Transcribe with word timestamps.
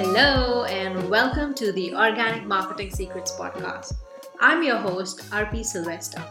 Hello, 0.00 0.64
and 0.64 1.10
welcome 1.10 1.52
to 1.52 1.70
the 1.72 1.94
Organic 1.94 2.46
Marketing 2.46 2.90
Secrets 2.90 3.32
Podcast. 3.32 3.92
I'm 4.40 4.62
your 4.62 4.78
host, 4.78 5.28
RP 5.30 5.62
Sylvester. 5.62 6.24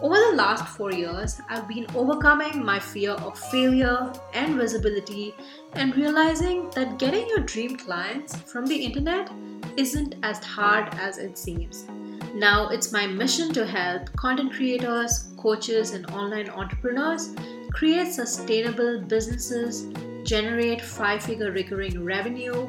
Over 0.00 0.16
the 0.16 0.32
last 0.34 0.66
four 0.76 0.92
years, 0.92 1.40
I've 1.48 1.68
been 1.68 1.86
overcoming 1.94 2.64
my 2.64 2.80
fear 2.80 3.12
of 3.12 3.38
failure 3.38 4.12
and 4.32 4.56
visibility 4.56 5.36
and 5.74 5.96
realizing 5.96 6.68
that 6.70 6.98
getting 6.98 7.28
your 7.28 7.42
dream 7.42 7.76
clients 7.76 8.34
from 8.38 8.66
the 8.66 8.84
internet 8.84 9.30
isn't 9.76 10.16
as 10.24 10.42
hard 10.42 10.92
as 10.94 11.18
it 11.18 11.38
seems. 11.38 11.86
Now, 12.34 12.68
it's 12.68 12.90
my 12.90 13.06
mission 13.06 13.52
to 13.52 13.64
help 13.64 14.12
content 14.16 14.54
creators, 14.54 15.28
coaches, 15.36 15.92
and 15.92 16.04
online 16.10 16.50
entrepreneurs 16.50 17.32
create 17.72 18.12
sustainable 18.12 19.00
businesses, 19.02 19.86
generate 20.24 20.80
five 20.80 21.22
figure 21.22 21.52
recurring 21.52 22.04
revenue, 22.04 22.68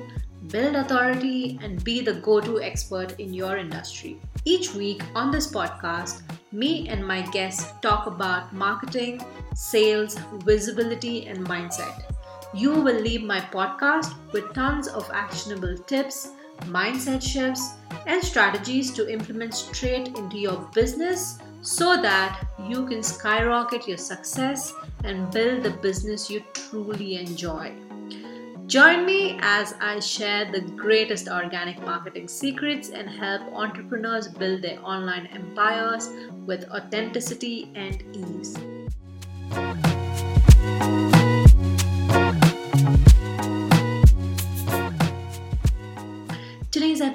build 0.49 0.75
authority, 0.75 1.57
and 1.63 1.83
be 1.83 2.01
the 2.01 2.13
go 2.13 2.39
to 2.41 2.61
expert 2.61 3.19
in 3.19 3.33
your 3.33 3.57
industry. 3.57 4.19
Each 4.45 4.71
week 4.75 5.01
on 5.15 5.31
this 5.31 5.51
podcast, 5.51 6.21
me 6.51 6.87
and 6.87 7.03
my 7.03 7.23
guests 7.31 7.73
talk 7.81 8.05
about 8.05 8.53
marketing, 8.53 9.19
sales, 9.55 10.15
visibility, 10.43 11.25
and 11.25 11.39
mindset. 11.47 12.03
You 12.53 12.69
will 12.69 13.01
leave 13.01 13.23
my 13.23 13.39
podcast 13.39 14.13
with 14.31 14.53
tons 14.53 14.87
of 14.87 15.09
actionable 15.11 15.75
tips, 15.75 16.29
mindset 16.63 17.21
shifts, 17.21 17.75
and 18.07 18.23
strategies 18.23 18.91
to 18.93 19.11
implement 19.11 19.53
straight 19.53 20.09
into 20.17 20.37
your 20.37 20.69
business 20.73 21.39
so 21.61 22.01
that 22.01 22.45
you 22.67 22.85
can 22.85 23.01
skyrocket 23.01 23.87
your 23.87 23.97
success 23.97 24.73
and 25.03 25.31
build 25.31 25.63
the 25.63 25.71
business 25.71 26.29
you 26.29 26.43
truly 26.53 27.17
enjoy. 27.17 27.73
Join 28.67 29.05
me 29.05 29.37
as 29.41 29.75
I 29.79 29.99
share 29.99 30.51
the 30.51 30.61
greatest 30.61 31.27
organic 31.27 31.79
marketing 31.81 32.27
secrets 32.27 32.89
and 32.89 33.07
help 33.07 33.41
entrepreneurs 33.53 34.27
build 34.27 34.63
their 34.63 34.83
online 34.83 35.27
empires 35.27 36.09
with 36.47 36.67
authenticity 36.71 37.71
and 37.75 38.03
ease. 38.15 38.57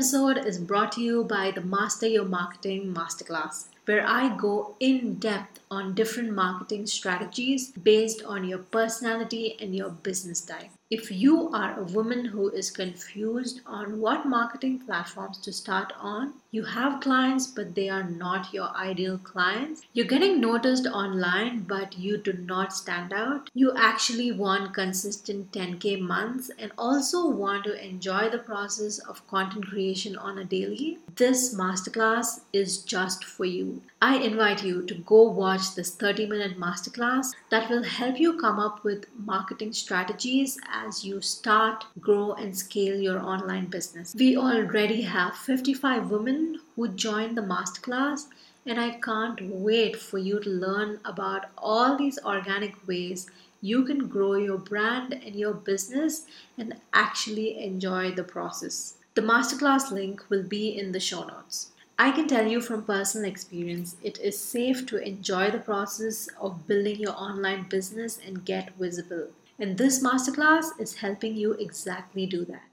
Episode 0.01 0.39
is 0.47 0.57
brought 0.57 0.93
to 0.93 1.03
you 1.03 1.23
by 1.25 1.51
the 1.51 1.61
Master 1.61 2.07
Your 2.07 2.25
Marketing 2.25 2.95
Masterclass, 2.95 3.67
where 3.85 4.07
I 4.07 4.37
go 4.37 4.77
in 4.81 5.17
depth 5.17 5.61
on 5.71 5.95
different 5.95 6.33
marketing 6.33 6.87
strategies 6.87 7.71
based 7.71 8.23
on 8.25 8.45
your 8.45 8.59
personality 8.59 9.57
and 9.61 9.75
your 9.75 9.91
business 9.91 10.41
type. 10.41 10.71
If 10.91 11.13
you 11.13 11.51
are 11.55 11.79
a 11.79 11.85
woman 11.85 12.25
who 12.25 12.49
is 12.49 12.73
confused 12.73 13.61
on 13.65 14.01
what 14.01 14.27
marketing 14.27 14.81
platforms 14.81 15.39
to 15.39 15.53
start 15.53 15.93
on, 16.01 16.33
you 16.51 16.65
have 16.65 17.01
clients 17.01 17.47
but 17.47 17.77
they 17.77 17.89
are 17.89 18.03
not 18.03 18.53
your 18.53 18.71
ideal 18.77 19.17
clients, 19.19 19.83
you're 19.93 20.07
getting 20.07 20.41
noticed 20.41 20.89
online 20.89 21.61
but 21.61 21.97
you 21.97 22.17
do 22.17 22.33
not 22.33 22.73
stand 22.73 23.13
out, 23.13 23.49
you 23.55 23.73
actually 23.77 24.33
want 24.33 24.75
consistent 24.75 25.53
10k 25.53 26.01
months 26.01 26.51
and 26.59 26.73
also 26.77 27.29
want 27.29 27.63
to 27.63 27.87
enjoy 27.87 28.29
the 28.29 28.39
process 28.39 28.99
of 28.99 29.25
content 29.29 29.69
creation 29.69 30.17
on 30.17 30.39
a 30.39 30.45
daily, 30.45 30.99
this 31.17 31.55
masterclass 31.55 32.41
is 32.53 32.83
just 32.83 33.25
for 33.25 33.45
you. 33.45 33.83
I 34.03 34.17
invite 34.17 34.63
you 34.63 34.83
to 34.87 34.95
go 34.95 35.23
watch 35.23 35.75
this 35.75 35.95
30 35.95 36.27
minute 36.27 36.59
masterclass 36.59 37.33
that 37.51 37.71
will 37.71 37.83
help 37.83 38.21
you 38.21 38.39
come 38.39 38.59
up 38.59 38.85
with 38.85 39.07
marketing 39.17 39.73
strategies 39.73 40.59
as 40.71 41.05
you 41.05 41.21
start, 41.21 41.85
grow, 42.01 42.33
and 42.35 42.57
scale 42.57 43.01
your 43.01 43.19
online 43.19 43.67
business. 43.67 44.15
We 44.15 44.37
already 44.37 45.03
have 45.03 45.37
55 45.37 46.11
women 46.11 46.61
who 46.77 46.89
joined 46.89 47.37
the 47.37 47.43
masterclass, 47.43 48.27
and 48.67 48.79
I 48.79 48.91
can't 48.91 49.41
wait 49.43 49.97
for 49.97 50.19
you 50.19 50.39
to 50.41 50.51
learn 50.51 51.01
about 51.05 51.47
all 51.57 51.97
these 51.97 52.19
organic 52.25 52.87
ways 52.87 53.31
you 53.63 53.85
can 53.85 54.09
grow 54.09 54.35
your 54.35 54.59
brand 54.59 55.13
and 55.13 55.35
your 55.35 55.55
business 55.55 56.27
and 56.57 56.77
actually 56.93 57.63
enjoy 57.63 58.13
the 58.13 58.25
process. 58.25 58.95
The 59.15 59.23
masterclass 59.23 59.91
link 59.91 60.25
will 60.29 60.45
be 60.45 60.69
in 60.69 60.93
the 60.93 61.01
show 61.01 61.25
notes. 61.25 61.73
I 61.99 62.13
can 62.13 62.29
tell 62.29 62.47
you 62.47 62.61
from 62.61 62.85
personal 62.85 63.29
experience, 63.29 63.97
it 64.03 64.19
is 64.21 64.39
safe 64.39 64.87
to 64.87 64.97
enjoy 64.97 65.51
the 65.51 65.59
process 65.59 66.29
of 66.41 66.67
building 66.69 67.01
your 67.01 67.17
online 67.17 67.69
business 67.69 68.21
and 68.25 68.45
get 68.45 68.77
visible. 68.79 69.31
And 69.59 69.77
this 69.77 70.03
masterclass 70.03 70.67
is 70.79 70.95
helping 70.95 71.37
you 71.37 71.53
exactly 71.55 72.25
do 72.25 72.45
that. 72.47 72.70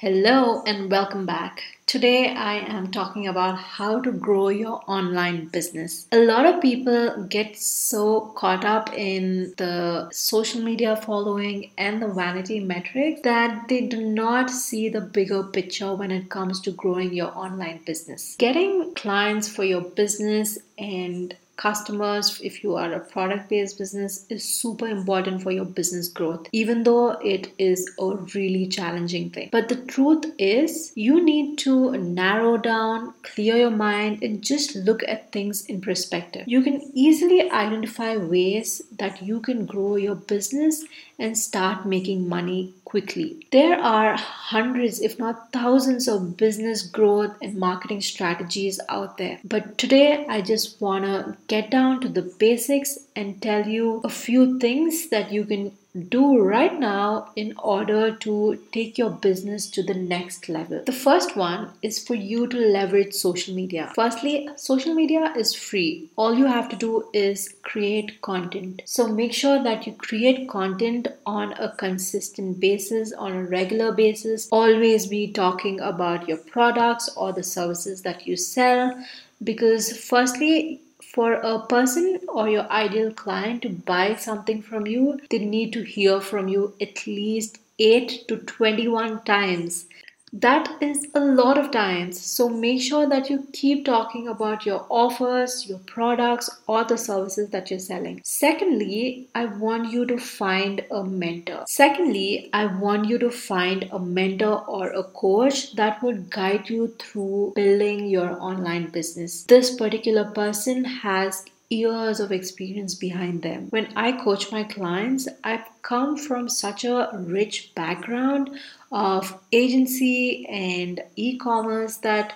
Hello 0.00 0.62
and 0.66 0.90
welcome 0.90 1.26
back. 1.26 1.62
Today 1.84 2.32
I 2.34 2.54
am 2.54 2.90
talking 2.90 3.28
about 3.28 3.58
how 3.58 4.00
to 4.00 4.10
grow 4.10 4.48
your 4.48 4.80
online 4.86 5.48
business. 5.48 6.06
A 6.10 6.24
lot 6.24 6.46
of 6.46 6.62
people 6.62 7.26
get 7.28 7.58
so 7.58 8.32
caught 8.34 8.64
up 8.64 8.94
in 8.94 9.52
the 9.58 10.08
social 10.10 10.62
media 10.62 10.96
following 10.96 11.72
and 11.76 12.00
the 12.00 12.08
vanity 12.08 12.60
metrics 12.60 13.20
that 13.24 13.68
they 13.68 13.82
do 13.88 14.00
not 14.00 14.48
see 14.48 14.88
the 14.88 15.02
bigger 15.02 15.42
picture 15.42 15.94
when 15.94 16.10
it 16.10 16.30
comes 16.30 16.62
to 16.62 16.70
growing 16.70 17.12
your 17.12 17.36
online 17.36 17.82
business. 17.84 18.36
Getting 18.38 18.94
clients 18.94 19.50
for 19.50 19.64
your 19.64 19.82
business 19.82 20.58
and 20.78 21.36
customers 21.64 22.40
if 22.42 22.62
you 22.62 22.76
are 22.76 22.92
a 22.92 23.00
product 23.00 23.48
based 23.50 23.78
business 23.78 24.26
is 24.28 24.44
super 24.60 24.86
important 24.86 25.42
for 25.42 25.50
your 25.50 25.64
business 25.64 26.08
growth 26.08 26.48
even 26.52 26.82
though 26.84 27.10
it 27.34 27.52
is 27.58 27.90
a 27.98 28.08
really 28.34 28.66
challenging 28.66 29.30
thing. 29.30 29.48
But 29.52 29.68
the 29.68 29.76
truth 29.76 30.24
is 30.38 30.92
you 30.94 31.22
need 31.24 31.58
to 31.58 31.96
narrow 31.98 32.56
down 32.56 33.14
clear 33.22 33.56
your 33.56 33.70
mind 33.70 34.22
and 34.22 34.42
just 34.42 34.74
look 34.74 35.02
at 35.06 35.32
things 35.32 35.64
in 35.66 35.80
perspective. 35.80 36.44
You 36.46 36.62
can 36.62 36.80
easily 36.94 37.50
identify 37.50 38.16
ways 38.16 38.82
that 38.98 39.22
you 39.22 39.40
can 39.40 39.66
grow 39.66 39.96
your 39.96 40.14
business 40.14 40.84
and 41.20 41.36
start 41.38 41.86
making 41.86 42.26
money 42.26 42.72
quickly. 42.84 43.46
There 43.52 43.78
are 43.78 44.16
hundreds, 44.16 45.00
if 45.00 45.18
not 45.18 45.52
thousands, 45.52 46.08
of 46.08 46.36
business 46.36 46.82
growth 46.82 47.36
and 47.42 47.56
marketing 47.56 48.00
strategies 48.00 48.80
out 48.88 49.18
there. 49.18 49.38
But 49.44 49.78
today, 49.78 50.26
I 50.28 50.40
just 50.40 50.80
want 50.80 51.04
to 51.04 51.36
get 51.46 51.70
down 51.70 52.00
to 52.00 52.08
the 52.08 52.22
basics 52.22 52.98
and 53.14 53.40
tell 53.40 53.68
you 53.68 54.00
a 54.02 54.08
few 54.08 54.58
things 54.58 55.10
that 55.10 55.30
you 55.30 55.44
can 55.44 55.76
do 56.08 56.38
right 56.38 56.78
now 56.78 57.30
in 57.34 57.54
order 57.58 58.14
to 58.14 58.62
take 58.72 58.96
your 58.96 59.10
business 59.10 59.68
to 59.70 59.82
the 59.82 59.94
next 59.94 60.48
level. 60.48 60.82
The 60.84 60.92
first 60.92 61.36
one 61.36 61.70
is 61.82 61.98
for 61.98 62.14
you 62.14 62.46
to 62.46 62.56
leverage 62.56 63.12
social 63.12 63.54
media. 63.54 63.90
Firstly, 63.94 64.48
social 64.56 64.94
media 64.94 65.32
is 65.36 65.54
free. 65.54 66.10
All 66.16 66.34
you 66.34 66.46
have 66.46 66.68
to 66.68 66.76
do 66.76 67.08
is 67.12 67.54
create 67.62 68.20
content. 68.22 68.82
So 68.84 69.08
make 69.08 69.32
sure 69.32 69.62
that 69.62 69.86
you 69.86 69.94
create 69.94 70.48
content 70.48 71.08
on 71.26 71.52
a 71.54 71.74
consistent 71.76 72.60
basis, 72.60 73.12
on 73.12 73.32
a 73.32 73.44
regular 73.44 73.92
basis. 73.92 74.48
Always 74.52 75.06
be 75.06 75.32
talking 75.32 75.80
about 75.80 76.28
your 76.28 76.38
products 76.38 77.08
or 77.16 77.32
the 77.32 77.42
services 77.42 78.02
that 78.02 78.26
you 78.26 78.36
sell 78.36 78.94
because 79.42 79.96
firstly 79.96 80.80
for 81.12 81.32
a 81.34 81.66
person 81.66 82.20
or 82.28 82.48
your 82.48 82.70
ideal 82.70 83.12
client 83.12 83.62
to 83.62 83.68
buy 83.68 84.14
something 84.14 84.62
from 84.62 84.86
you, 84.86 85.20
they 85.30 85.38
need 85.38 85.72
to 85.72 85.82
hear 85.82 86.20
from 86.20 86.48
you 86.48 86.74
at 86.80 87.06
least 87.06 87.58
8 87.78 88.28
to 88.28 88.36
21 88.36 89.24
times 89.24 89.86
that 90.32 90.70
is 90.80 91.08
a 91.14 91.20
lot 91.20 91.58
of 91.58 91.70
times. 91.70 92.20
So 92.20 92.48
make 92.48 92.80
sure 92.80 93.08
that 93.08 93.28
you 93.28 93.46
keep 93.52 93.84
talking 93.84 94.28
about 94.28 94.64
your 94.64 94.86
offers, 94.88 95.68
your 95.68 95.78
products, 95.80 96.48
or 96.66 96.84
the 96.84 96.96
services 96.96 97.50
that 97.50 97.70
you're 97.70 97.80
selling. 97.80 98.20
Secondly, 98.24 99.28
I 99.34 99.46
want 99.46 99.92
you 99.92 100.06
to 100.06 100.18
find 100.18 100.84
a 100.90 101.02
mentor. 101.02 101.64
Secondly, 101.68 102.48
I 102.52 102.66
want 102.66 103.08
you 103.08 103.18
to 103.18 103.30
find 103.30 103.88
a 103.90 103.98
mentor 103.98 104.64
or 104.66 104.90
a 104.90 105.04
coach 105.04 105.74
that 105.74 106.02
would 106.02 106.30
guide 106.30 106.70
you 106.70 106.94
through 106.98 107.52
building 107.56 108.08
your 108.08 108.40
online 108.40 108.90
business. 108.90 109.44
This 109.44 109.74
particular 109.74 110.30
person 110.30 110.84
has 110.84 111.44
years 111.70 112.18
of 112.18 112.32
experience 112.32 112.94
behind 112.96 113.42
them. 113.42 113.68
When 113.70 113.92
I 113.96 114.12
coach 114.12 114.50
my 114.50 114.64
clients, 114.64 115.28
I've 115.44 115.64
come 115.82 116.16
from 116.16 116.48
such 116.48 116.84
a 116.84 117.08
rich 117.14 117.72
background 117.74 118.50
of 118.90 119.40
agency 119.52 120.46
and 120.48 121.00
e 121.14 121.38
commerce 121.38 121.98
that 121.98 122.34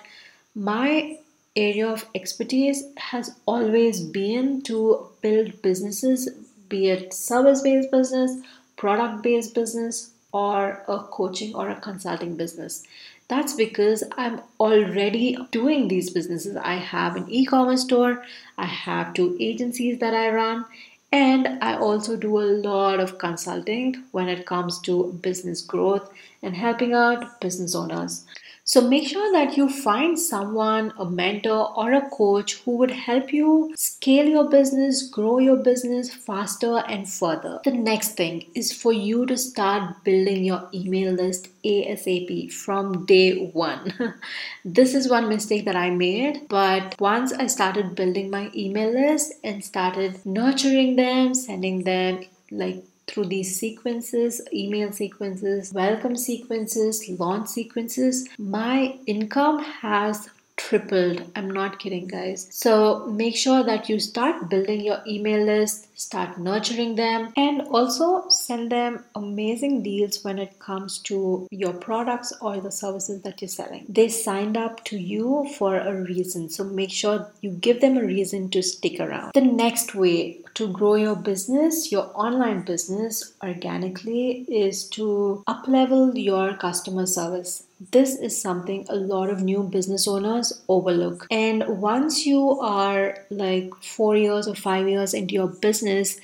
my 0.55 1.19
area 1.55 1.87
of 1.87 2.05
expertise 2.15 2.83
has 2.97 3.35
always 3.45 4.01
been 4.01 4.61
to 4.63 5.07
build 5.21 5.61
businesses, 5.61 6.29
be 6.69 6.89
it 6.89 7.13
service 7.13 7.61
based 7.61 7.91
business, 7.91 8.41
product 8.77 9.21
based 9.21 9.53
business, 9.53 10.11
or 10.31 10.83
a 10.89 10.99
coaching 10.99 11.55
or 11.55 11.69
a 11.69 11.79
consulting 11.79 12.35
business. 12.35 12.83
That's 13.27 13.53
because 13.53 14.03
I'm 14.17 14.41
already 14.59 15.37
doing 15.51 15.87
these 15.87 16.09
businesses. 16.11 16.55
I 16.57 16.75
have 16.75 17.15
an 17.15 17.25
e 17.29 17.45
commerce 17.45 17.81
store, 17.81 18.23
I 18.57 18.65
have 18.65 19.13
two 19.13 19.35
agencies 19.39 19.99
that 19.99 20.13
I 20.13 20.29
run, 20.29 20.65
and 21.11 21.63
I 21.63 21.75
also 21.77 22.15
do 22.17 22.39
a 22.39 22.53
lot 22.69 22.99
of 22.99 23.17
consulting 23.17 24.03
when 24.11 24.27
it 24.29 24.45
comes 24.45 24.79
to 24.81 25.13
business 25.21 25.61
growth 25.61 26.11
and 26.43 26.55
helping 26.55 26.93
out 26.93 27.41
business 27.41 27.73
owners. 27.73 28.25
So 28.67 28.81
make 28.81 29.07
sure 29.07 29.31
that 29.31 29.57
you 29.57 29.69
find 29.69 30.17
someone, 30.17 30.91
a 30.97 31.05
mentor 31.05 31.71
or 31.77 31.93
a 31.93 32.09
coach 32.09 32.55
who 32.63 32.77
would 32.77 32.89
help 32.89 33.31
you 33.31 33.71
scale 33.77 34.27
your 34.27 34.49
business, 34.49 35.07
grow 35.07 35.37
your 35.37 35.57
business 35.57 36.11
faster 36.11 36.79
and 36.79 37.07
further. 37.07 37.59
The 37.63 37.73
next 37.73 38.17
thing 38.17 38.45
is 38.55 38.73
for 38.73 38.91
you 38.91 39.27
to 39.27 39.37
start 39.37 40.03
building 40.03 40.43
your 40.43 40.67
email 40.73 41.13
list 41.13 41.49
ASAP 41.63 42.51
from 42.51 43.05
day 43.05 43.51
one. 43.53 44.15
this 44.65 44.95
is 44.95 45.11
one 45.11 45.29
mistake 45.29 45.65
that 45.65 45.75
I 45.75 45.91
made, 45.91 46.47
but 46.49 46.99
once 46.99 47.33
I 47.33 47.45
started 47.45 47.93
building 47.93 48.31
my 48.31 48.49
email 48.55 48.91
list 48.91 49.33
and 49.43 49.63
started 49.63 50.25
nurturing 50.25 50.95
them, 50.95 51.35
sending 51.35 51.83
them 51.83 52.25
like 52.49 52.83
through 53.07 53.25
these 53.25 53.59
sequences, 53.59 54.41
email 54.53 54.91
sequences, 54.91 55.73
welcome 55.73 56.15
sequences, 56.15 57.07
launch 57.19 57.47
sequences, 57.47 58.27
my 58.37 58.97
income 59.05 59.59
has 59.59 60.29
tripled. 60.57 61.31
I'm 61.35 61.49
not 61.49 61.79
kidding, 61.79 62.07
guys. 62.07 62.47
So 62.51 63.05
make 63.07 63.35
sure 63.35 63.63
that 63.63 63.89
you 63.89 63.99
start 63.99 64.49
building 64.49 64.81
your 64.81 65.01
email 65.07 65.45
list, 65.45 65.87
start 65.99 66.37
nurturing 66.37 66.95
them, 66.95 67.33
and 67.35 67.61
also 67.63 68.27
send 68.29 68.71
them 68.71 69.03
amazing 69.15 69.83
deals 69.83 70.23
when 70.23 70.39
it 70.39 70.59
comes 70.59 70.99
to 70.99 71.47
your 71.51 71.73
products 71.73 72.33
or 72.41 72.59
the 72.59 72.71
services 72.71 73.21
that 73.21 73.41
you're 73.41 73.49
selling. 73.49 73.85
They 73.89 74.09
signed 74.09 74.57
up 74.57 74.83
to 74.85 74.97
you 74.97 75.47
for 75.57 75.77
a 75.77 75.93
reason, 75.93 76.49
so 76.49 76.63
make 76.63 76.91
sure 76.91 77.31
you 77.41 77.51
give 77.51 77.81
them 77.81 77.97
a 77.97 78.05
reason 78.05 78.49
to 78.51 78.61
stick 78.61 78.99
around. 78.99 79.33
The 79.33 79.41
next 79.41 79.93
way 79.93 80.39
to 80.55 80.71
grow 80.71 80.95
your 80.95 81.15
business, 81.15 81.91
your 81.91 82.11
online 82.15 82.61
business 82.61 83.33
organically 83.43 84.45
is 84.47 84.85
to 84.89 85.43
uplevel 85.47 86.11
your 86.15 86.55
customer 86.55 87.05
service. 87.05 87.64
This 87.79 88.15
is 88.15 88.41
something 88.41 88.85
a 88.87 88.95
lot 88.95 89.29
of 89.29 89.43
new 89.43 89.63
business 89.63 90.07
owners 90.07 90.61
overlook. 90.69 91.27
And 91.29 91.67
once 91.67 92.25
you 92.25 92.59
are 92.61 93.17
like 93.29 93.75
4 93.83 94.15
years 94.15 94.47
or 94.47 94.55
5 94.55 94.87
years 94.87 95.13
into 95.13 95.33
your 95.33 95.47
business, 95.47 96.19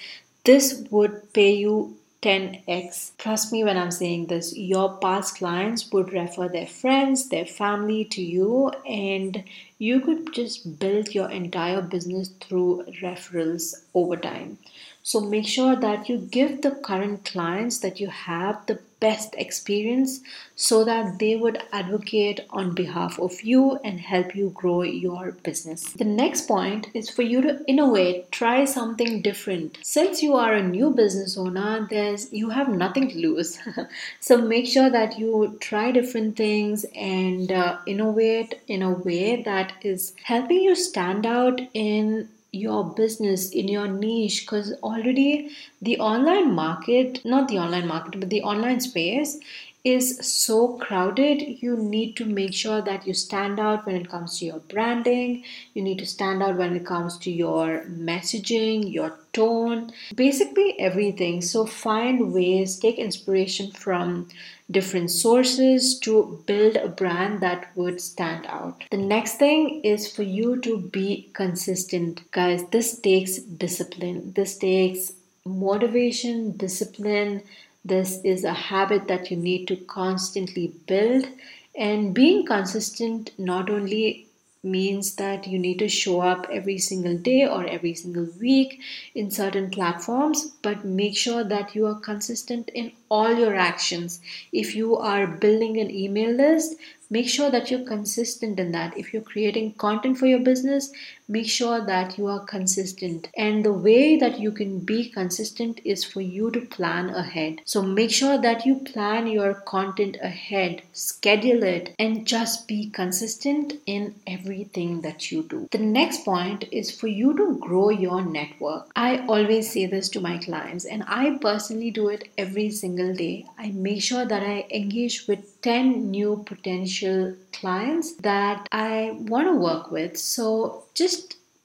this 0.45 0.85
would 0.89 1.33
pay 1.33 1.53
you 1.53 1.97
10x. 2.21 3.11
Trust 3.17 3.51
me 3.51 3.63
when 3.63 3.77
I'm 3.77 3.91
saying 3.91 4.27
this, 4.27 4.55
your 4.55 4.97
past 4.97 5.37
clients 5.37 5.91
would 5.91 6.13
refer 6.13 6.47
their 6.47 6.67
friends, 6.67 7.29
their 7.29 7.45
family 7.45 8.05
to 8.05 8.21
you, 8.21 8.69
and 8.87 9.43
you 9.79 9.99
could 9.99 10.31
just 10.31 10.79
build 10.79 11.15
your 11.15 11.29
entire 11.31 11.81
business 11.81 12.29
through 12.39 12.85
referrals 13.01 13.83
over 13.95 14.15
time. 14.15 14.59
So 15.03 15.19
make 15.19 15.47
sure 15.47 15.75
that 15.75 16.07
you 16.07 16.17
give 16.19 16.61
the 16.61 16.71
current 16.71 17.25
clients 17.25 17.79
that 17.79 17.99
you 17.99 18.07
have 18.07 18.65
the 18.67 18.79
best 19.01 19.35
experience 19.37 20.21
so 20.55 20.85
that 20.85 21.17
they 21.19 21.35
would 21.35 21.61
advocate 21.73 22.39
on 22.51 22.73
behalf 22.73 23.19
of 23.19 23.41
you 23.41 23.79
and 23.83 23.99
help 23.99 24.35
you 24.35 24.51
grow 24.51 24.83
your 24.83 25.31
business. 25.43 25.91
The 25.93 26.05
next 26.05 26.47
point 26.47 26.87
is 26.93 27.09
for 27.09 27.23
you 27.23 27.41
to 27.41 27.59
innovate, 27.67 28.31
try 28.31 28.63
something 28.65 29.21
different. 29.21 29.79
Since 29.81 30.21
you 30.21 30.35
are 30.35 30.53
a 30.53 30.63
new 30.63 30.91
business 30.91 31.37
owner, 31.37 31.87
there's 31.89 32.31
you 32.31 32.51
have 32.51 32.69
nothing 32.69 33.09
to 33.09 33.17
lose. 33.17 33.59
so 34.19 34.37
make 34.37 34.67
sure 34.67 34.89
that 34.89 35.17
you 35.17 35.57
try 35.59 35.91
different 35.91 36.37
things 36.37 36.85
and 36.95 37.51
uh, 37.51 37.79
innovate 37.87 38.61
in 38.67 38.83
a 38.83 38.91
way 38.91 39.41
that 39.41 39.73
is 39.81 40.13
helping 40.23 40.61
you 40.61 40.75
stand 40.75 41.25
out 41.25 41.59
in 41.73 42.29
your 42.51 42.83
business 42.83 43.49
in 43.51 43.67
your 43.67 43.87
niche 43.87 44.41
because 44.41 44.73
already 44.83 45.49
the 45.81 45.97
online 45.99 46.53
market 46.53 47.23
not 47.23 47.47
the 47.47 47.57
online 47.57 47.87
market 47.87 48.19
but 48.19 48.29
the 48.29 48.41
online 48.41 48.81
space 48.81 49.37
is 49.83 50.17
so 50.25 50.77
crowded, 50.77 51.61
you 51.61 51.75
need 51.75 52.15
to 52.17 52.25
make 52.25 52.53
sure 52.53 52.81
that 52.81 53.07
you 53.07 53.13
stand 53.13 53.59
out 53.59 53.85
when 53.85 53.95
it 53.95 54.09
comes 54.09 54.37
to 54.39 54.45
your 54.45 54.59
branding. 54.59 55.43
You 55.73 55.81
need 55.81 55.99
to 55.99 56.05
stand 56.05 56.43
out 56.43 56.57
when 56.57 56.75
it 56.75 56.85
comes 56.85 57.17
to 57.19 57.31
your 57.31 57.85
messaging, 57.89 58.91
your 58.93 59.17
tone, 59.33 59.91
basically 60.15 60.79
everything. 60.79 61.41
So 61.41 61.65
find 61.65 62.33
ways, 62.33 62.77
take 62.77 62.99
inspiration 62.99 63.71
from 63.71 64.27
different 64.69 65.11
sources 65.11 65.99
to 65.99 66.41
build 66.45 66.75
a 66.75 66.87
brand 66.87 67.41
that 67.41 67.75
would 67.75 67.99
stand 67.99 68.45
out. 68.45 68.83
The 68.91 68.97
next 68.97 69.37
thing 69.37 69.81
is 69.83 70.13
for 70.13 70.23
you 70.23 70.59
to 70.61 70.77
be 70.77 71.29
consistent. 71.33 72.29
Guys, 72.31 72.63
this 72.69 72.99
takes 72.99 73.37
discipline. 73.39 74.33
This 74.35 74.57
takes 74.57 75.11
motivation, 75.43 76.55
discipline, 76.55 77.41
this 77.83 78.19
is 78.23 78.43
a 78.43 78.53
habit 78.53 79.07
that 79.07 79.31
you 79.31 79.37
need 79.37 79.67
to 79.67 79.75
constantly 79.75 80.73
build. 80.87 81.27
And 81.75 82.13
being 82.13 82.45
consistent 82.45 83.31
not 83.39 83.69
only 83.69 84.27
means 84.63 85.15
that 85.15 85.47
you 85.47 85.57
need 85.57 85.79
to 85.79 85.89
show 85.89 86.21
up 86.21 86.45
every 86.51 86.77
single 86.77 87.17
day 87.17 87.47
or 87.47 87.65
every 87.65 87.95
single 87.95 88.27
week 88.39 88.79
in 89.15 89.31
certain 89.31 89.71
platforms, 89.71 90.51
but 90.61 90.85
make 90.85 91.17
sure 91.17 91.43
that 91.43 91.73
you 91.73 91.87
are 91.87 91.99
consistent 91.99 92.69
in 92.69 92.91
all 93.09 93.33
your 93.33 93.55
actions. 93.55 94.19
If 94.51 94.75
you 94.75 94.97
are 94.97 95.25
building 95.25 95.79
an 95.79 95.89
email 95.89 96.31
list, 96.31 96.75
make 97.09 97.27
sure 97.27 97.49
that 97.49 97.71
you're 97.71 97.87
consistent 97.87 98.59
in 98.59 98.71
that. 98.73 98.95
If 98.95 99.11
you're 99.11 99.23
creating 99.23 99.73
content 99.73 100.19
for 100.19 100.27
your 100.27 100.39
business, 100.39 100.91
make 101.31 101.47
sure 101.47 101.79
that 101.85 102.17
you 102.17 102.27
are 102.27 102.43
consistent. 102.45 103.29
And 103.37 103.63
the 103.63 103.71
way 103.71 104.17
that 104.17 104.39
you 104.39 104.51
can 104.51 104.79
be 104.79 105.09
consistent 105.09 105.79
is 105.85 106.03
for 106.03 106.19
you 106.21 106.51
to 106.51 106.61
plan 106.61 107.09
ahead. 107.09 107.61
So 107.65 107.81
make 107.81 108.11
sure 108.11 108.37
that 108.37 108.65
you 108.65 108.75
plan 108.75 109.27
your 109.27 109.53
content 109.53 110.17
ahead, 110.21 110.81
schedule 110.91 111.63
it, 111.63 111.95
and 111.97 112.27
just 112.27 112.67
be 112.67 112.89
consistent 112.89 113.73
in 113.85 114.15
everything 114.27 115.01
that 115.01 115.31
you 115.31 115.43
do. 115.43 115.67
The 115.71 115.77
next 115.77 116.25
point 116.25 116.65
is 116.71 116.91
for 116.91 117.07
you 117.07 117.35
to 117.37 117.57
grow 117.59 117.89
your 117.89 118.21
network. 118.23 118.91
I 118.95 119.25
always 119.27 119.71
say 119.71 119.85
this 119.85 120.09
to 120.09 120.19
my 120.19 120.37
clients, 120.37 120.85
and 120.85 121.03
I 121.07 121.37
personally 121.39 121.91
do 121.91 122.09
it 122.09 122.27
every 122.37 122.71
single 122.71 123.13
day. 123.13 123.45
I 123.57 123.71
make 123.71 124.01
sure 124.01 124.25
that 124.25 124.43
I 124.43 124.65
engage 124.69 125.27
with 125.27 125.61
10 125.61 126.11
new 126.11 126.43
potential 126.45 127.35
clients 127.53 128.13
that 128.17 128.67
I 128.71 129.17
want 129.19 129.47
to 129.47 129.55
work 129.55 129.91
with. 129.91 130.17
So 130.17 130.83
just 130.93 131.20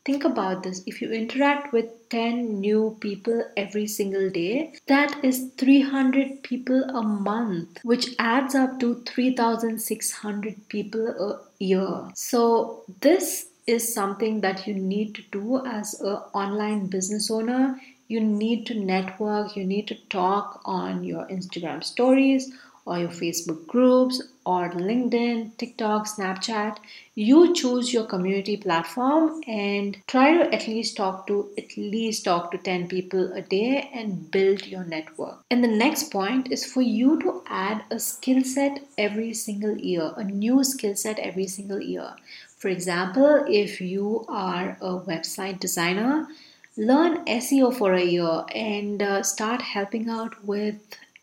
think 0.07 0.25
about 0.25 0.63
this. 0.63 0.83
If 0.87 1.03
you 1.03 1.11
interact 1.11 1.73
with 1.73 1.87
10 2.11 2.61
new 2.61 2.97
people 3.01 3.43
every 3.57 3.87
single 3.89 4.31
day 4.31 4.75
that 4.87 5.25
is 5.25 5.51
300 5.59 6.45
people 6.45 6.85
a 6.85 7.03
month 7.03 7.81
which 7.83 8.15
adds 8.19 8.55
up 8.55 8.79
to 8.81 9.03
3600 9.07 10.69
people 10.69 11.09
a 11.09 11.41
year. 11.59 12.11
So 12.15 12.85
this 13.01 13.49
is 13.67 13.93
something 13.93 14.41
that 14.43 14.67
you 14.67 14.75
need 14.75 15.17
to 15.17 15.23
do 15.33 15.67
as 15.67 16.01
an 16.01 16.19
online 16.33 16.87
business 16.87 17.31
owner. 17.31 17.81
You 18.07 18.21
need 18.21 18.67
to 18.67 18.75
network 18.75 19.57
you 19.57 19.65
need 19.65 19.89
to 19.89 19.97
talk 20.09 20.61
on 20.65 21.03
your 21.03 21.27
instagram 21.27 21.83
stories 21.83 22.53
or 22.87 22.99
your 22.99 23.09
Facebook 23.09 23.67
groups 23.67 24.23
or 24.47 24.71
LinkedIn, 24.71 25.57
TikTok, 25.59 26.07
Snapchat. 26.07 26.79
You 27.17 27.53
choose 27.53 27.93
your 27.93 28.05
community 28.05 28.57
platform 28.57 29.41
and 29.49 29.99
try 30.07 30.35
to 30.35 30.55
at 30.55 30.69
least 30.69 30.97
talk 30.97 31.27
to 31.27 31.51
at 31.59 31.77
least 31.77 32.25
talk 32.25 32.53
to 32.53 32.59
10 32.59 32.87
people 32.89 33.33
a 33.33 33.43
day 33.43 33.91
and 33.93 34.31
build 34.31 34.67
your 34.67 34.85
network. 34.85 35.41
And 35.51 35.65
the 35.65 35.69
next 35.69 36.13
point 36.13 36.53
is 36.53 36.65
for 36.65 36.83
you 36.83 37.21
to 37.23 37.43
add 37.47 37.85
a 37.91 37.99
skill 37.99 38.45
set 38.45 38.81
every 38.97 39.35
single 39.35 39.77
year, 39.77 40.13
a 40.17 40.23
new 40.23 40.63
skill 40.63 40.95
set 40.95 41.19
every 41.19 41.49
single 41.49 41.81
year. 41.81 42.15
For 42.57 42.69
example, 42.69 43.45
if 43.49 43.81
you 43.81 44.25
are 44.29 44.79
a 44.81 44.99
website 45.01 45.59
designer, 45.59 46.29
learn 46.77 47.25
SEO 47.25 47.75
for 47.77 47.95
a 47.95 48.05
year 48.05 48.45
and 48.55 49.03
uh, 49.03 49.23
start 49.23 49.63
helping 49.63 50.09
out 50.09 50.45
with 50.45 50.77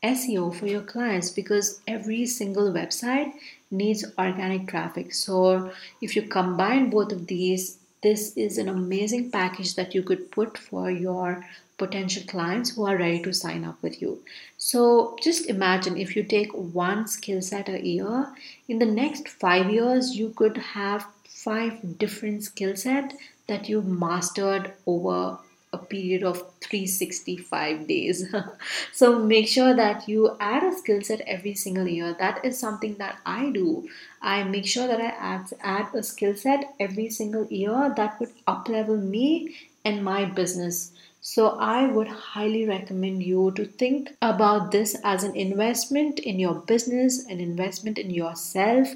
SEO 0.04 0.54
for 0.54 0.68
your 0.68 0.82
clients 0.82 1.30
because 1.30 1.80
every 1.88 2.26
single 2.26 2.72
website 2.72 3.34
needs 3.72 4.06
organic 4.18 4.68
traffic. 4.68 5.14
So, 5.14 5.72
if 6.02 6.16
you 6.16 6.24
combine 6.24 6.90
both 6.90 7.12
of 7.12 7.28
these, 7.28 7.78
this 8.02 8.36
is 8.36 8.58
an 8.58 8.68
amazing 8.68 9.32
package 9.32 9.76
that 9.76 9.96
you 9.96 10.04
could 10.04 10.30
put 10.30 10.58
for 10.58 10.92
your 10.92 11.46
potential 11.78 12.24
clients 12.28 12.76
who 12.76 12.86
are 12.86 12.98
ready 12.98 13.22
to 13.24 13.34
sign 13.34 13.64
up 13.64 13.82
with 13.82 14.02
you. 14.02 14.22
So, 14.58 15.18
just 15.22 15.50
imagine 15.50 15.98
if 15.98 16.16
you 16.16 16.24
take 16.24 16.52
one 16.54 17.08
skill 17.08 17.42
set 17.42 17.70
a 17.70 17.86
year, 17.86 18.28
in 18.68 18.80
the 18.80 18.86
next 18.86 19.30
five 19.30 19.72
years, 19.72 20.16
you 20.18 20.30
could 20.30 20.58
have 20.58 21.08
five 21.28 21.98
different 21.98 22.44
skill 22.44 22.76
set 22.76 23.14
that 23.48 23.70
you've 23.70 23.88
mastered 23.88 24.74
over 24.86 25.40
a 25.74 25.78
period 25.78 26.24
of 26.24 26.38
365 26.62 27.88
days. 27.88 28.34
so 28.94 29.20
make 29.20 29.48
sure 29.48 29.74
that 29.74 30.08
you 30.08 30.38
add 30.40 30.64
a 30.64 30.74
skill 30.74 31.02
set 31.02 31.22
every 31.22 31.56
single 31.56 31.88
year. 31.88 32.16
That 32.18 32.46
is 32.46 32.58
something 32.58 32.96
that 32.96 33.18
I 33.26 33.50
do. 33.50 33.90
I 34.22 34.44
make 34.44 34.66
sure 34.66 34.88
that 34.88 35.02
I 35.02 35.14
add, 35.34 35.52
add 35.62 35.94
a 35.94 36.04
skill 36.04 36.36
set 36.36 36.74
every 36.80 37.10
single 37.10 37.46
year 37.48 37.94
that 37.98 38.20
would 38.20 38.32
uplevel 38.48 39.02
me 39.02 39.56
and 39.84 40.04
my 40.04 40.26
business. 40.26 40.92
So, 41.26 41.58
I 41.58 41.88
would 41.88 42.10
highly 42.10 42.66
recommend 42.66 43.24
you 43.24 43.52
to 43.56 43.64
think 43.64 44.12
about 44.22 44.72
this 44.72 44.94
as 45.06 45.24
an 45.24 45.38
investment 45.38 46.20
in 46.20 46.38
your 46.38 46.56
business, 46.56 47.26
an 47.28 47.40
investment 47.40 47.98
in 47.98 48.10
yourself, 48.10 48.90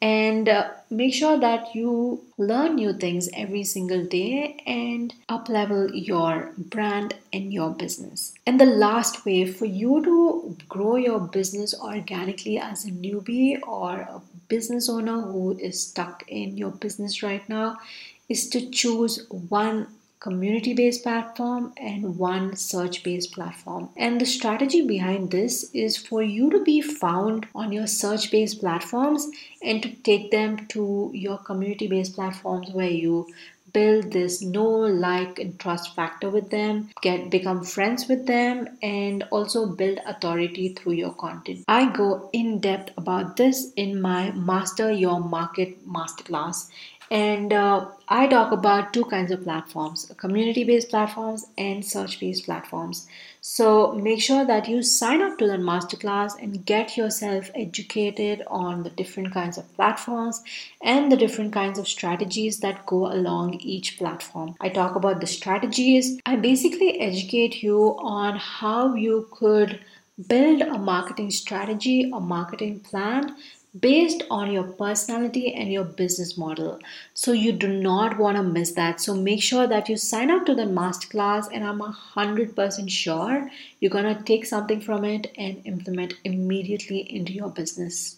and 0.00 0.48
uh, 0.48 0.70
make 0.88 1.12
sure 1.12 1.38
that 1.38 1.74
you 1.74 2.24
learn 2.38 2.76
new 2.76 2.94
things 2.94 3.28
every 3.34 3.64
single 3.64 4.02
day 4.02 4.56
and 4.66 5.12
uplevel 5.28 5.90
your 5.92 6.54
brand 6.56 7.16
and 7.34 7.52
your 7.52 7.68
business. 7.68 8.32
And 8.46 8.58
the 8.58 8.64
last 8.64 9.26
way 9.26 9.44
for 9.44 9.66
you 9.66 10.02
to 10.04 10.56
grow 10.66 10.96
your 10.96 11.20
business 11.20 11.78
organically 11.78 12.58
as 12.58 12.86
a 12.86 12.92
newbie 12.92 13.60
or 13.66 13.92
a 14.00 14.22
business 14.48 14.88
owner 14.88 15.20
who 15.20 15.58
is 15.58 15.86
stuck 15.86 16.24
in 16.28 16.56
your 16.56 16.70
business 16.70 17.22
right 17.22 17.46
now 17.46 17.76
is 18.30 18.48
to 18.48 18.70
choose 18.70 19.26
one 19.28 19.88
community 20.24 20.72
based 20.72 21.02
platform 21.02 21.72
and 21.76 22.16
one 22.16 22.56
search 22.56 23.02
based 23.02 23.32
platform. 23.32 23.90
And 23.94 24.18
the 24.18 24.24
strategy 24.24 24.80
behind 24.86 25.30
this 25.30 25.70
is 25.74 25.98
for 25.98 26.22
you 26.22 26.50
to 26.50 26.62
be 26.64 26.80
found 26.80 27.46
on 27.54 27.72
your 27.72 27.86
search 27.86 28.30
based 28.30 28.60
platforms 28.60 29.28
and 29.62 29.82
to 29.82 29.90
take 30.10 30.30
them 30.30 30.66
to 30.68 31.10
your 31.12 31.36
community 31.36 31.88
based 31.88 32.14
platforms 32.14 32.70
where 32.70 32.88
you 33.04 33.26
build 33.74 34.12
this 34.12 34.40
know 34.40 34.70
like 35.04 35.38
and 35.38 35.58
trust 35.58 35.94
factor 35.94 36.30
with 36.30 36.48
them 36.50 36.88
get 37.02 37.28
become 37.28 37.62
friends 37.64 38.06
with 38.08 38.24
them 38.26 38.68
and 38.82 39.24
also 39.30 39.66
build 39.66 39.98
authority 40.06 40.68
through 40.68 40.92
your 40.92 41.12
content 41.14 41.64
i 41.66 41.80
go 41.96 42.30
in 42.32 42.60
depth 42.60 42.92
about 42.96 43.36
this 43.36 43.72
in 43.74 44.00
my 44.00 44.30
master 44.52 44.90
your 44.92 45.18
market 45.20 45.74
masterclass 45.96 46.68
and 47.14 47.52
uh, 47.52 47.86
I 48.08 48.26
talk 48.26 48.50
about 48.50 48.92
two 48.92 49.04
kinds 49.04 49.30
of 49.30 49.44
platforms 49.44 50.10
community 50.16 50.64
based 50.64 50.88
platforms 50.88 51.46
and 51.56 51.84
search 51.84 52.18
based 52.18 52.44
platforms. 52.44 53.06
So 53.40 53.92
make 53.92 54.20
sure 54.20 54.44
that 54.44 54.68
you 54.68 54.82
sign 54.82 55.22
up 55.22 55.38
to 55.38 55.46
the 55.46 55.58
masterclass 55.68 56.32
and 56.42 56.66
get 56.66 56.96
yourself 56.96 57.52
educated 57.54 58.42
on 58.48 58.82
the 58.82 58.90
different 58.90 59.32
kinds 59.32 59.58
of 59.58 59.72
platforms 59.76 60.42
and 60.82 61.12
the 61.12 61.16
different 61.16 61.52
kinds 61.52 61.78
of 61.78 61.86
strategies 61.86 62.58
that 62.60 62.84
go 62.84 63.06
along 63.06 63.60
each 63.60 63.96
platform. 63.96 64.56
I 64.60 64.70
talk 64.70 64.96
about 64.96 65.20
the 65.20 65.28
strategies. 65.28 66.18
I 66.26 66.34
basically 66.34 67.00
educate 67.00 67.62
you 67.62 67.96
on 68.00 68.38
how 68.38 68.94
you 68.94 69.28
could 69.30 69.78
build 70.28 70.62
a 70.62 70.78
marketing 70.78 71.30
strategy, 71.30 72.10
a 72.12 72.18
marketing 72.18 72.80
plan 72.80 73.36
based 73.78 74.22
on 74.30 74.52
your 74.52 74.64
personality 74.64 75.52
and 75.52 75.72
your 75.72 75.84
business 75.84 76.38
model. 76.38 76.78
So 77.12 77.32
you 77.32 77.52
do 77.52 77.68
not 77.68 78.18
want 78.18 78.36
to 78.36 78.42
miss 78.42 78.72
that. 78.72 79.00
So 79.00 79.14
make 79.14 79.42
sure 79.42 79.66
that 79.66 79.88
you 79.88 79.96
sign 79.96 80.30
up 80.30 80.46
to 80.46 80.54
the 80.54 80.62
masterclass, 80.62 81.48
and 81.52 81.64
I'm 81.64 81.80
100% 81.80 82.90
sure 82.90 83.50
you're 83.80 83.90
going 83.90 84.16
to 84.16 84.22
take 84.22 84.46
something 84.46 84.80
from 84.80 85.04
it 85.04 85.32
and 85.36 85.62
implement 85.64 86.14
immediately 86.24 87.00
into 87.00 87.32
your 87.32 87.50
business. 87.50 88.16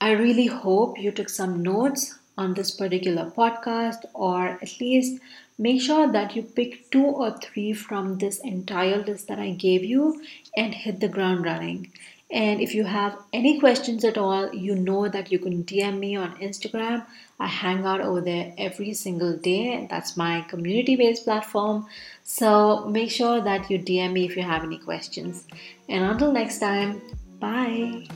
I 0.00 0.10
really 0.10 0.46
hope 0.46 0.98
you 0.98 1.10
took 1.10 1.30
some 1.30 1.62
notes 1.62 2.18
on 2.36 2.52
this 2.52 2.70
particular 2.70 3.30
podcast, 3.30 4.04
or 4.12 4.58
at 4.60 4.78
least 4.78 5.20
make 5.58 5.80
sure 5.80 6.12
that 6.12 6.36
you 6.36 6.42
pick 6.42 6.90
two 6.90 7.04
or 7.06 7.38
three 7.38 7.72
from 7.72 8.18
this 8.18 8.38
entire 8.40 8.98
list 8.98 9.26
that 9.28 9.38
I 9.38 9.52
gave 9.52 9.82
you 9.82 10.22
and 10.54 10.74
hit 10.74 11.00
the 11.00 11.08
ground 11.08 11.46
running. 11.46 11.92
And 12.30 12.60
if 12.60 12.74
you 12.74 12.84
have 12.84 13.18
any 13.32 13.60
questions 13.60 14.04
at 14.04 14.18
all, 14.18 14.52
you 14.52 14.74
know 14.74 15.08
that 15.08 15.30
you 15.30 15.38
can 15.38 15.62
DM 15.62 15.98
me 15.98 16.16
on 16.16 16.36
Instagram. 16.38 17.06
I 17.38 17.46
hang 17.46 17.84
out 17.84 18.00
over 18.00 18.20
there 18.20 18.52
every 18.58 18.94
single 18.94 19.36
day. 19.36 19.86
That's 19.88 20.16
my 20.16 20.40
community 20.42 20.96
based 20.96 21.24
platform. 21.24 21.86
So 22.24 22.86
make 22.86 23.10
sure 23.10 23.40
that 23.42 23.70
you 23.70 23.78
DM 23.78 24.12
me 24.12 24.24
if 24.24 24.36
you 24.36 24.42
have 24.42 24.64
any 24.64 24.78
questions. 24.78 25.44
And 25.88 26.04
until 26.04 26.32
next 26.32 26.58
time, 26.58 27.00
bye. 27.38 28.08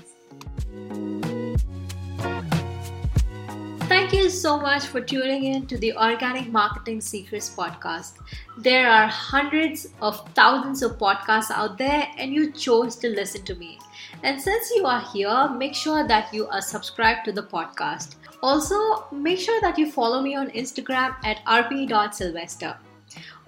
Thank 3.90 4.12
you 4.12 4.30
so 4.30 4.58
much 4.58 4.86
for 4.86 5.00
tuning 5.00 5.44
in 5.44 5.66
to 5.66 5.76
the 5.76 5.92
Organic 5.96 6.48
Marketing 6.48 7.00
Secrets 7.00 7.50
podcast. 7.54 8.14
There 8.58 8.90
are 8.90 9.06
hundreds 9.06 9.88
of 10.00 10.28
thousands 10.34 10.82
of 10.82 10.98
podcasts 10.98 11.50
out 11.50 11.76
there, 11.76 12.08
and 12.18 12.32
you 12.32 12.52
chose 12.52 12.96
to 12.96 13.08
listen 13.08 13.42
to 13.42 13.54
me. 13.56 13.78
And 14.22 14.40
since 14.40 14.70
you 14.74 14.84
are 14.86 15.00
here, 15.12 15.48
make 15.48 15.74
sure 15.74 16.06
that 16.06 16.32
you 16.32 16.46
are 16.48 16.60
subscribed 16.60 17.24
to 17.24 17.32
the 17.32 17.42
podcast. 17.42 18.16
Also, 18.42 19.06
make 19.12 19.38
sure 19.38 19.60
that 19.60 19.78
you 19.78 19.90
follow 19.90 20.20
me 20.20 20.34
on 20.34 20.50
Instagram 20.50 21.14
at 21.24 21.44
rp.sylvester. 21.46 22.76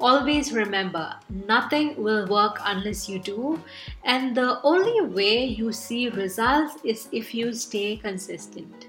Always 0.01 0.53
remember, 0.53 1.15
nothing 1.47 1.95
will 2.03 2.27
work 2.27 2.59
unless 2.65 3.09
you 3.09 3.21
do, 3.21 3.63
and 4.05 4.37
the 4.37 4.61
only 4.65 5.07
way 5.07 5.45
you 5.45 5.73
see 5.73 6.09
results 6.09 6.75
is 6.85 7.09
if 7.13 7.33
you 7.35 7.53
stay 7.53 7.97
consistent. 7.97 8.87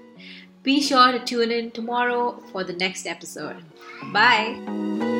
Be 0.64 0.80
sure 0.80 1.12
to 1.12 1.20
tune 1.20 1.52
in 1.52 1.70
tomorrow 1.70 2.42
for 2.50 2.64
the 2.64 2.72
next 2.72 3.06
episode. 3.06 3.62
Bye. 4.12 5.13